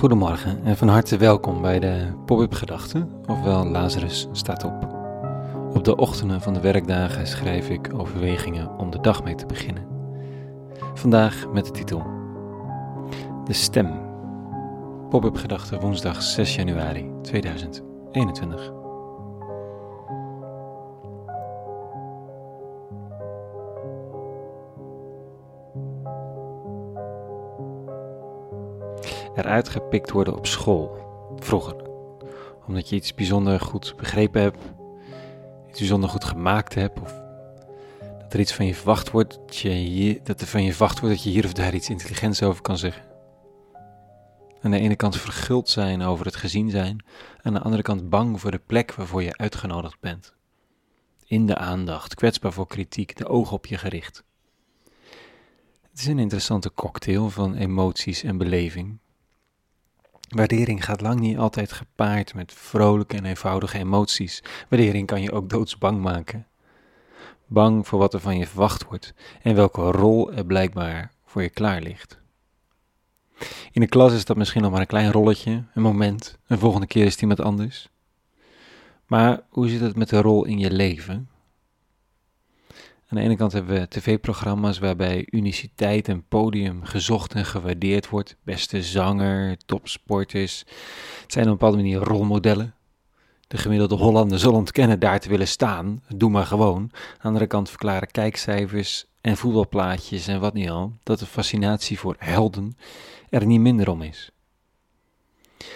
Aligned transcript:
Goedemorgen 0.00 0.64
en 0.64 0.76
van 0.76 0.88
harte 0.88 1.16
welkom 1.16 1.62
bij 1.62 1.78
de 1.78 2.06
Pop-up 2.26 2.52
Gedachten, 2.54 3.10
ofwel 3.26 3.66
Lazarus 3.66 4.28
staat 4.32 4.64
op. 4.64 4.88
Op 5.74 5.84
de 5.84 5.96
ochtenden 5.96 6.40
van 6.40 6.54
de 6.54 6.60
werkdagen 6.60 7.26
schrijf 7.26 7.68
ik 7.68 7.90
overwegingen 7.94 8.78
om 8.78 8.90
de 8.90 9.00
dag 9.00 9.24
mee 9.24 9.34
te 9.34 9.46
beginnen. 9.46 9.86
Vandaag 10.94 11.46
met 11.52 11.64
de 11.64 11.70
titel 11.70 12.02
De 13.44 13.52
Stem. 13.52 13.90
Pop-up 15.08 15.36
Gedachten 15.36 15.80
woensdag 15.80 16.22
6 16.22 16.54
januari 16.54 17.10
2021. 17.22 18.79
Eruit 29.34 29.68
gepikt 29.68 30.10
worden 30.10 30.36
op 30.36 30.46
school, 30.46 30.98
vroeger. 31.36 31.76
Omdat 32.66 32.88
je 32.88 32.96
iets 32.96 33.14
bijzonder 33.14 33.60
goed 33.60 33.94
begrepen 33.96 34.42
hebt, 34.42 34.58
iets 35.68 35.78
bijzonder 35.78 36.08
goed 36.08 36.24
gemaakt 36.24 36.74
hebt, 36.74 37.00
of 37.00 37.14
dat 38.18 38.32
er 38.32 38.40
iets 38.40 38.54
van 38.54 38.66
je 38.66 38.74
verwacht 38.74 39.10
wordt, 39.10 39.34
dat, 39.46 39.56
je, 39.56 40.20
dat 40.22 40.40
er 40.40 40.46
van 40.46 40.62
je 40.62 40.70
verwacht 40.70 41.00
wordt 41.00 41.14
dat 41.14 41.24
je 41.24 41.30
hier 41.30 41.44
of 41.44 41.52
daar 41.52 41.74
iets 41.74 41.88
intelligents 41.88 42.42
over 42.42 42.62
kan 42.62 42.78
zeggen. 42.78 43.02
Aan 44.62 44.70
de 44.70 44.78
ene 44.78 44.96
kant 44.96 45.16
verguld 45.16 45.68
zijn 45.68 46.02
over 46.02 46.24
het 46.24 46.36
gezien 46.36 46.70
zijn, 46.70 47.04
aan 47.42 47.52
de 47.52 47.60
andere 47.60 47.82
kant 47.82 48.08
bang 48.08 48.40
voor 48.40 48.50
de 48.50 48.60
plek 48.66 48.94
waarvoor 48.94 49.22
je 49.22 49.36
uitgenodigd 49.36 50.00
bent. 50.00 50.34
In 51.26 51.46
de 51.46 51.56
aandacht, 51.56 52.14
kwetsbaar 52.14 52.52
voor 52.52 52.66
kritiek, 52.66 53.16
de 53.16 53.28
ogen 53.28 53.56
op 53.56 53.66
je 53.66 53.78
gericht. 53.78 54.24
Het 55.90 55.98
is 55.98 56.06
een 56.06 56.18
interessante 56.18 56.72
cocktail 56.74 57.30
van 57.30 57.54
emoties 57.54 58.22
en 58.22 58.38
beleving, 58.38 58.98
Waardering 60.30 60.84
gaat 60.84 61.00
lang 61.00 61.20
niet 61.20 61.38
altijd 61.38 61.72
gepaard 61.72 62.34
met 62.34 62.52
vrolijke 62.52 63.16
en 63.16 63.24
eenvoudige 63.24 63.78
emoties. 63.78 64.42
Waardering 64.68 65.06
kan 65.06 65.22
je 65.22 65.32
ook 65.32 65.50
doodsbang 65.50 66.00
maken. 66.00 66.46
Bang 67.46 67.86
voor 67.86 67.98
wat 67.98 68.14
er 68.14 68.20
van 68.20 68.38
je 68.38 68.46
verwacht 68.46 68.84
wordt 68.84 69.14
en 69.42 69.54
welke 69.54 69.80
rol 69.80 70.32
er 70.32 70.44
blijkbaar 70.44 71.12
voor 71.24 71.42
je 71.42 71.48
klaar 71.48 71.80
ligt. 71.80 72.18
In 73.72 73.80
de 73.80 73.86
klas 73.86 74.12
is 74.12 74.24
dat 74.24 74.36
misschien 74.36 74.62
nog 74.62 74.70
maar 74.70 74.80
een 74.80 74.86
klein 74.86 75.12
rolletje, 75.12 75.64
een 75.74 75.82
moment, 75.82 76.38
een 76.46 76.58
volgende 76.58 76.86
keer 76.86 77.04
is 77.04 77.12
het 77.12 77.20
iemand 77.20 77.40
anders. 77.40 77.88
Maar 79.06 79.40
hoe 79.48 79.68
zit 79.68 79.80
het 79.80 79.96
met 79.96 80.08
de 80.08 80.20
rol 80.20 80.44
in 80.44 80.58
je 80.58 80.70
leven? 80.70 81.28
Aan 83.10 83.18
de 83.18 83.24
ene 83.24 83.36
kant 83.36 83.52
hebben 83.52 83.80
we 83.80 83.88
tv-programma's 83.88 84.78
waarbij 84.78 85.26
uniciteit 85.30 86.08
en 86.08 86.24
podium 86.28 86.84
gezocht 86.84 87.34
en 87.34 87.44
gewaardeerd 87.44 88.08
wordt. 88.08 88.36
Beste 88.42 88.82
zanger, 88.82 89.56
topsporters. 89.66 90.64
Het 91.22 91.32
zijn 91.32 91.44
op 91.44 91.50
een 91.50 91.58
bepaalde 91.58 91.76
manier 91.76 91.98
rolmodellen. 91.98 92.74
De 93.46 93.56
gemiddelde 93.56 93.94
Hollander 93.94 94.38
zal 94.38 94.52
ontkennen 94.52 94.98
daar 94.98 95.20
te 95.20 95.28
willen 95.28 95.48
staan. 95.48 96.02
Doe 96.16 96.30
maar 96.30 96.46
gewoon. 96.46 96.80
Aan 96.82 96.90
de 97.16 97.22
andere 97.22 97.46
kant 97.46 97.68
verklaren 97.68 98.10
kijkcijfers 98.10 99.06
en 99.20 99.36
voetbalplaatjes 99.36 100.26
en 100.26 100.40
wat 100.40 100.54
niet 100.54 100.70
al, 100.70 100.92
dat 101.02 101.18
de 101.18 101.26
fascinatie 101.26 101.98
voor 101.98 102.16
helden 102.18 102.76
er 103.30 103.46
niet 103.46 103.60
minder 103.60 103.90
om 103.90 104.02
is. 104.02 104.30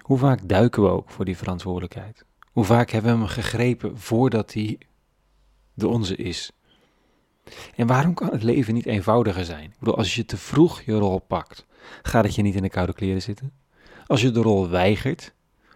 Hoe 0.00 0.18
vaak 0.18 0.48
duiken 0.48 0.82
we 0.82 0.88
ook 0.88 1.10
voor 1.10 1.24
die 1.24 1.36
verantwoordelijkheid? 1.36 2.24
Hoe 2.52 2.64
vaak 2.64 2.90
hebben 2.90 3.12
we 3.12 3.18
hem 3.18 3.26
gegrepen 3.26 3.98
voordat 3.98 4.52
hij 4.52 4.78
de 5.74 5.88
onze 5.88 6.16
is? 6.16 6.50
En 7.74 7.86
waarom 7.86 8.14
kan 8.14 8.30
het 8.30 8.42
leven 8.42 8.74
niet 8.74 8.86
eenvoudiger 8.86 9.44
zijn? 9.44 9.64
Ik 9.64 9.78
bedoel, 9.78 9.96
als 9.96 10.14
je 10.14 10.24
te 10.24 10.36
vroeg 10.36 10.80
je 10.80 10.92
rol 10.92 11.18
pakt, 11.18 11.66
gaat 12.02 12.24
het 12.24 12.34
je 12.34 12.42
niet 12.42 12.54
in 12.54 12.62
de 12.62 12.68
koude 12.68 12.92
kleren 12.92 13.22
zitten? 13.22 13.52
Als 14.06 14.20
je 14.20 14.30
de 14.30 14.40
rol 14.40 14.68
weigert, 14.68 15.34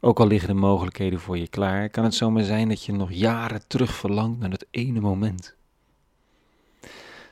ook 0.00 0.20
al 0.20 0.26
liggen 0.26 0.48
de 0.48 0.54
mogelijkheden 0.54 1.20
voor 1.20 1.38
je 1.38 1.48
klaar, 1.48 1.88
kan 1.88 2.04
het 2.04 2.14
zomaar 2.14 2.44
zijn 2.44 2.68
dat 2.68 2.84
je 2.84 2.92
nog 2.92 3.12
jaren 3.12 3.66
terug 3.66 3.94
verlangt 3.94 4.38
naar 4.38 4.50
dat 4.50 4.66
ene 4.70 5.00
moment. 5.00 5.54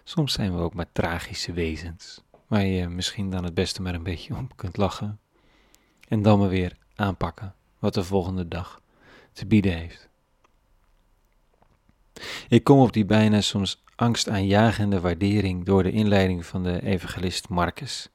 Soms 0.05 0.33
zijn 0.33 0.57
we 0.57 0.63
ook 0.63 0.75
maar 0.75 0.93
tragische 0.93 1.53
wezens, 1.53 2.23
waar 2.47 2.65
je 2.65 2.89
misschien 2.89 3.31
dan 3.31 3.45
het 3.45 3.55
beste 3.55 3.83
maar 3.83 3.95
een 3.95 4.03
beetje 4.03 4.37
om 4.37 4.49
kunt 4.57 4.77
lachen. 4.77 5.19
En 6.09 6.23
dan 6.23 6.39
maar 6.39 6.49
weer 6.49 6.77
aanpakken 6.95 7.55
wat 7.79 7.95
de 7.95 8.05
volgende 8.05 8.49
dag 8.49 8.81
te 9.33 9.47
bieden 9.47 9.77
heeft. 9.77 10.09
Ik 12.49 12.65
kom 12.65 12.79
op 12.79 12.93
die 12.93 13.05
bijna 13.05 13.41
soms 13.41 13.83
angstaanjagende 14.01 15.01
waardering 15.01 15.65
door 15.65 15.83
de 15.83 15.91
inleiding 15.91 16.47
van 16.47 16.63
de 16.63 16.83
evangelist 16.83 17.49
Marcus. 17.49 18.09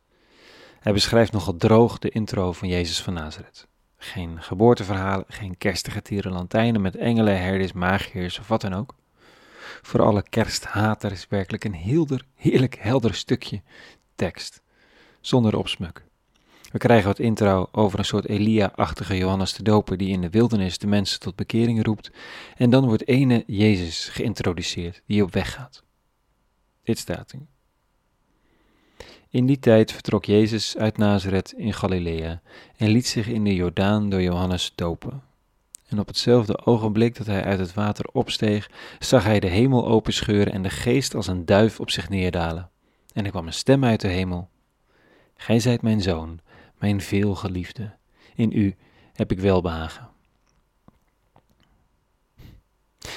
Hij 0.79 0.94
beschrijft 0.94 1.31
nogal 1.31 1.57
droog 1.57 2.00
de 2.00 2.09
intro 2.09 2.51
van 2.51 2.68
Jezus 2.68 3.01
van 3.01 3.13
Nazareth. 3.13 3.68
Geen 3.97 4.41
geboorteverhalen, 4.41 5.25
geen 5.28 5.57
kerstige 5.57 6.01
tierenlantijnen 6.01 6.81
met 6.81 6.96
engelen, 6.96 7.41
herders, 7.41 7.73
magiërs 7.73 8.40
of 8.40 8.47
wat 8.47 8.62
dan 8.62 8.73
ook. 8.73 8.96
Voor 9.81 10.01
alle 10.01 10.23
kersthaters 10.29 11.28
werkelijk 11.28 11.63
een 11.63 11.75
heelder, 11.75 12.25
heerlijk 12.35 12.75
helder 12.75 13.16
stukje 13.16 13.62
tekst, 14.16 14.62
zonder 15.22 15.57
opsmuk. 15.57 16.06
We 16.75 16.81
krijgen 16.81 17.08
wat 17.08 17.19
intro 17.19 17.69
over 17.72 18.00
een 18.00 18.06
soort 18.06 18.28
Elia-achtige 18.28 19.18
Johannes 19.18 19.53
de 19.53 19.63
Doper 19.63 19.97
die 19.97 20.09
in 20.09 20.22
de 20.22 20.30
wildernis 20.30 20.78
de 20.78 20.88
mensen 20.88 21.19
tot 21.19 21.36
bekering 21.36 21.86
roept. 21.86 22.12
En 22.56 22.69
dan 22.69 22.86
wordt 22.86 23.08
ene 23.08 23.44
Jezus 23.47 24.09
geïntroduceerd 24.09 25.02
die 25.06 25.24
op 25.24 25.34
weg 25.34 25.53
gaat. 25.53 25.84
Dit 26.84 26.97
staat 26.97 27.31
er. 27.31 27.40
In 29.30 29.46
die 29.46 29.59
tijd 29.59 29.91
vertrok 29.91 30.25
Jezus 30.25 30.78
uit 30.78 30.97
Nazareth 30.97 31.52
in 31.52 31.74
Galilea 31.74 32.41
en 32.78 32.90
liet 32.90 33.08
zich 33.08 33.28
in 33.28 33.44
de 33.44 33.56
Jordaan 33.56 34.09
door 34.09 34.22
Johannes 34.22 34.72
dopen. 34.75 35.22
En 35.88 36.00
op 36.00 36.08
hetzelfde 36.08 36.66
ogenblik 36.66 37.18
dat 37.18 37.28
hij 37.28 37.44
uit 37.44 37.59
het 37.59 37.74
water 37.74 38.06
opsteeg, 38.12 38.69
zag 39.00 39.24
hij 39.24 39.40
de 39.40 39.50
hemel 39.50 39.88
openscheuren 39.88 40.53
en 40.53 40.62
de 40.62 40.69
geest 40.69 41.16
als 41.16 41.28
een 41.28 41.46
duif 41.46 41.80
op 41.80 41.90
zich 41.90 42.09
neerdalen. 42.09 42.69
En 43.14 43.25
er 43.25 43.31
kwam 43.31 43.47
een 43.47 43.53
stem 43.53 43.84
uit 43.84 44.02
de 44.02 44.08
hemel. 44.08 44.50
Gij 45.35 45.59
zijt 45.59 45.81
mijn 45.81 46.02
zoon, 46.02 46.40
mijn 46.78 47.02
veelgeliefde. 47.02 47.96
In 48.36 48.52
u 48.52 48.75
heb 49.13 49.31
ik 49.31 49.40
welbehagen. 49.40 50.09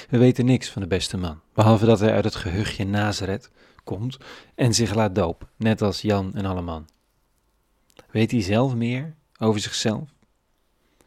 We 0.09 0.17
weten 0.17 0.45
niks 0.45 0.69
van 0.69 0.81
de 0.81 0.87
beste 0.87 1.17
man, 1.17 1.41
behalve 1.53 1.85
dat 1.85 1.99
hij 1.99 2.13
uit 2.13 2.23
het 2.23 2.35
gehuchtje 2.35 2.85
Nazareth 2.85 3.51
komt 3.83 4.17
en 4.55 4.73
zich 4.73 4.95
laat 4.95 5.15
dopen, 5.15 5.47
net 5.57 5.81
als 5.81 6.01
Jan 6.01 6.33
en 6.33 6.45
alle 6.45 6.61
man. 6.61 6.87
Weet 8.11 8.31
hij 8.31 8.41
zelf 8.41 8.75
meer 8.75 9.15
over 9.39 9.59
zichzelf? 9.59 10.09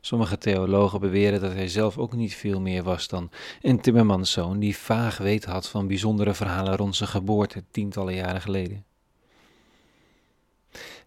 Sommige 0.01 0.39
theologen 0.39 1.01
beweren 1.01 1.41
dat 1.41 1.53
hij 1.53 1.69
zelf 1.69 1.99
ook 1.99 2.13
niet 2.13 2.35
veel 2.35 2.61
meer 2.61 2.83
was 2.83 3.09
dan 3.09 3.31
een 3.61 3.81
timmermanszoon 3.81 4.59
die 4.59 4.77
vaag 4.77 5.19
weet 5.19 5.45
had 5.45 5.69
van 5.69 5.87
bijzondere 5.87 6.35
verhalen 6.35 6.77
rond 6.77 6.97
zijn 6.97 7.09
geboorte 7.09 7.65
tientallen 7.71 8.15
jaren 8.15 8.41
geleden. 8.41 8.85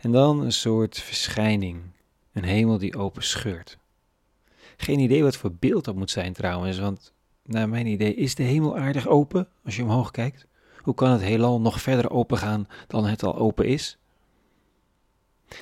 En 0.06 0.12
dan 0.12 0.42
een 0.42 0.52
soort 0.52 1.00
verschijning, 1.00 1.82
een 2.34 2.44
hemel 2.44 2.78
die 2.78 2.98
open 2.98 3.24
scheurt. 3.24 3.78
Geen 4.78 5.00
idee 5.00 5.24
wat 5.24 5.38
voor 5.38 5.54
beeld 5.54 5.86
dat 5.86 5.96
moet 5.96 6.12
zijn 6.12 6.34
trouwens, 6.34 6.80
want 6.80 7.14
naar 7.44 7.70
mijn 7.70 7.86
idee 7.86 8.16
is 8.16 8.36
de 8.36 8.44
hemel 8.44 8.78
aardig 8.78 9.08
open 9.08 9.48
als 9.64 9.76
je 9.76 9.84
omhoog 9.84 10.12
kijkt. 10.12 10.48
Hoe 10.78 10.94
kan 10.94 11.10
het 11.12 11.22
heelal 11.22 11.62
nog 11.62 11.82
verder 11.82 12.10
open 12.10 12.38
gaan 12.38 12.68
dan 12.88 13.06
het 13.06 13.24
al 13.24 13.38
open 13.38 13.66
is? 13.66 13.98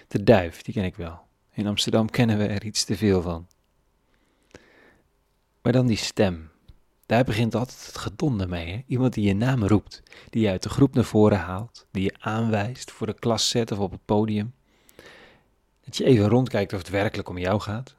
De 0.08 0.24
duif, 0.24 0.62
die 0.62 0.74
ken 0.74 0.84
ik 0.84 0.96
wel. 0.96 1.20
In 1.52 1.68
Amsterdam 1.68 2.10
kennen 2.10 2.38
we 2.38 2.46
er 2.46 2.66
iets 2.66 2.84
te 2.84 2.98
veel 2.98 3.22
van. 3.22 3.48
Maar 5.62 5.72
dan 5.72 5.88
die 5.88 5.98
stem. 5.98 6.50
Daar 7.06 7.24
begint 7.24 7.56
altijd 7.56 7.86
het 7.86 7.98
gedonde 7.98 8.48
mee. 8.48 8.72
Hè? 8.72 8.82
Iemand 8.88 9.14
die 9.14 9.28
je 9.28 9.36
naam 9.36 9.66
roept, 9.66 10.04
die 10.30 10.42
je 10.42 10.50
uit 10.50 10.64
de 10.64 10.70
groep 10.70 10.96
naar 10.96 11.04
voren 11.04 11.40
haalt, 11.40 11.88
die 11.92 12.04
je 12.04 12.16
aanwijst 12.20 12.92
voor 12.92 13.08
de 13.08 13.14
klas 13.14 13.50
zet 13.50 13.72
of 13.72 13.80
op 13.80 13.92
het 13.92 14.06
podium. 14.06 14.54
Dat 15.86 15.98
je 15.98 16.04
even 16.04 16.28
rondkijkt 16.28 16.74
of 16.74 16.80
het 16.80 16.90
werkelijk 16.90 17.30
om 17.30 17.38
jou 17.38 17.60
gaat. 17.60 17.96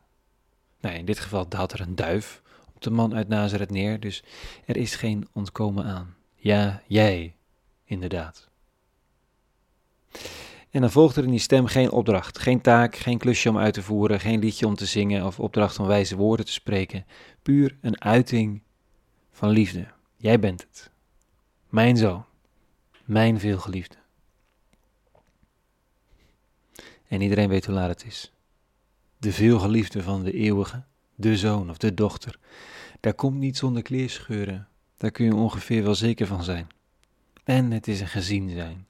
Nou, 0.80 0.96
in 0.96 1.04
dit 1.04 1.18
geval 1.18 1.48
daalt 1.48 1.72
er 1.72 1.80
een 1.80 1.94
duif 1.94 2.42
op 2.74 2.82
de 2.82 2.90
man 2.90 3.14
uit 3.14 3.28
Nazareth 3.28 3.70
neer, 3.70 4.00
dus 4.00 4.24
er 4.64 4.76
is 4.76 4.94
geen 4.94 5.28
ontkomen 5.32 5.84
aan. 5.84 6.14
Ja, 6.34 6.82
jij, 6.86 7.36
inderdaad. 7.84 8.48
En 10.70 10.80
dan 10.80 10.90
volgt 10.90 11.16
er 11.16 11.24
in 11.24 11.30
die 11.30 11.38
stem 11.38 11.66
geen 11.66 11.90
opdracht, 11.90 12.38
geen 12.38 12.60
taak, 12.60 12.96
geen 12.96 13.18
klusje 13.18 13.48
om 13.48 13.58
uit 13.58 13.74
te 13.74 13.82
voeren, 13.82 14.20
geen 14.20 14.38
liedje 14.38 14.66
om 14.66 14.74
te 14.74 14.86
zingen 14.86 15.26
of 15.26 15.40
opdracht 15.40 15.78
om 15.78 15.86
wijze 15.86 16.16
woorden 16.16 16.46
te 16.46 16.52
spreken. 16.52 17.06
Puur 17.42 17.76
een 17.80 18.02
uiting 18.02 18.62
van 19.34 19.48
liefde. 19.48 19.86
Jij 20.16 20.38
bent 20.40 20.60
het. 20.60 20.90
Mijn 21.68 21.96
zoon. 21.96 22.24
Mijn 23.04 23.40
veelgeliefde. 23.40 23.96
En 27.08 27.20
iedereen 27.20 27.48
weet 27.48 27.66
hoe 27.66 27.74
laat 27.74 27.88
het 27.88 28.04
is. 28.04 28.32
De 29.18 29.32
veelgeliefde 29.32 30.02
van 30.02 30.22
de 30.22 30.32
eeuwige, 30.32 30.84
de 31.14 31.36
zoon 31.36 31.70
of 31.70 31.78
de 31.78 31.94
dochter. 31.94 32.38
Daar 33.00 33.14
komt 33.14 33.38
niet 33.38 33.56
zonder 33.56 33.82
kleerscheuren. 33.82 34.68
Daar 34.96 35.10
kun 35.10 35.24
je 35.24 35.34
ongeveer 35.34 35.82
wel 35.82 35.94
zeker 35.94 36.26
van 36.26 36.42
zijn. 36.42 36.66
En 37.44 37.70
het 37.70 37.88
is 37.88 38.00
een 38.00 38.08
gezien 38.08 38.50
zijn. 38.50 38.86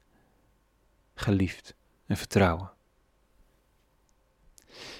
Geliefd 1.14 1.74
en 2.06 2.16
vertrouwen. 2.16 2.72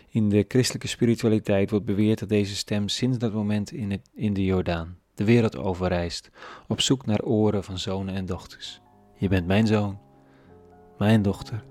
In 0.08 0.28
de 0.28 0.44
christelijke 0.48 0.88
spiritualiteit 0.88 1.70
wordt 1.70 1.84
beweerd 1.84 2.18
dat 2.18 2.28
deze 2.28 2.56
stem 2.56 2.88
sinds 2.88 3.18
dat 3.18 3.32
moment 3.32 3.72
in, 3.72 3.90
het, 3.90 4.10
in 4.14 4.32
de 4.32 4.44
Jordaan 4.44 4.98
de 5.14 5.24
wereld 5.24 5.56
overreist, 5.56 6.30
op 6.68 6.80
zoek 6.80 7.06
naar 7.06 7.22
oren 7.22 7.64
van 7.64 7.78
zonen 7.78 8.14
en 8.14 8.26
dochters. 8.26 8.80
Je 9.16 9.28
bent 9.28 9.46
mijn 9.46 9.66
zoon, 9.66 9.98
mijn 10.98 11.22
dochter, 11.22 11.64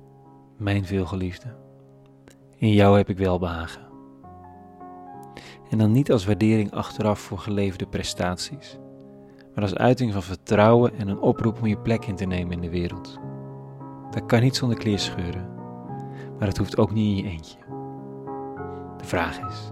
mijn 0.57 0.85
veelgeliefde. 0.85 1.55
In 2.55 2.71
jou 2.71 2.97
heb 2.97 3.09
ik 3.09 3.17
welbehagen. 3.17 3.81
En 5.69 5.77
dan 5.77 5.91
niet 5.91 6.11
als 6.11 6.25
waardering 6.25 6.71
achteraf 6.71 7.19
voor 7.19 7.39
geleverde 7.39 7.87
prestaties, 7.87 8.77
maar 9.55 9.63
als 9.63 9.75
uiting 9.75 10.13
van 10.13 10.23
vertrouwen 10.23 10.97
en 10.97 11.07
een 11.07 11.19
oproep 11.19 11.59
om 11.59 11.67
je 11.67 11.77
plek 11.77 12.05
in 12.05 12.15
te 12.15 12.25
nemen 12.25 12.53
in 12.53 12.61
de 12.61 12.69
wereld. 12.69 13.19
Dat 14.11 14.25
kan 14.25 14.41
niet 14.41 14.55
zonder 14.55 14.77
kleerscheuren, 14.77 15.49
maar 16.39 16.47
het 16.47 16.57
hoeft 16.57 16.77
ook 16.77 16.91
niet 16.91 17.17
in 17.17 17.23
je 17.23 17.31
eentje. 17.31 17.57
De 18.97 19.05
vraag 19.05 19.39
is 19.39 19.71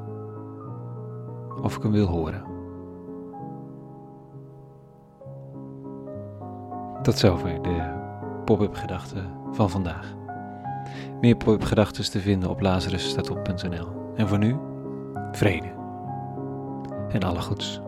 of 1.62 1.75
ik 1.75 1.83
hem 1.83 1.91
wil 1.91 2.07
horen. 2.07 2.44
Tot 7.01 7.18
zover 7.18 7.62
de 7.62 8.00
pop-up 8.45 8.75
gedachten 8.75 9.31
van 9.51 9.69
vandaag. 9.69 10.13
Meer 11.21 11.36
pop-up 11.36 11.63
gedachten 11.63 12.12
te 12.12 12.19
vinden 12.19 12.50
op 12.50 12.62
lazarusstatop.nl. 12.62 13.88
En 14.15 14.27
voor 14.27 14.38
nu, 14.38 14.57
vrede 15.31 15.74
en 17.09 17.24
alle 17.24 17.42
goeds. 17.42 17.81